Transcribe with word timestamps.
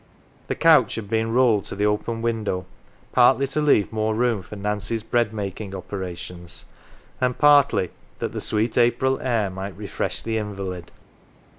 The 0.47 0.55
couch 0.55 0.95
had 0.95 1.07
been 1.11 1.31
rolled 1.31 1.65
to 1.65 1.75
the 1.75 1.85
open 1.85 2.23
window, 2.23 2.65
partly 3.11 3.45
to 3.45 3.61
leave 3.61 3.93
more 3.93 4.15
room 4.15 4.41
for 4.41 4.55
Nancy's 4.55 5.03
bread 5.03 5.31
making 5.31 5.75
operations, 5.75 6.65
and 7.21 7.37
partly 7.37 7.91
that 8.17 8.31
the 8.31 8.41
sweet 8.41 8.79
April 8.79 9.21
air 9.21 9.51
might 9.51 9.77
refresh 9.77 10.23
the 10.23 10.39
invalid. 10.39 10.89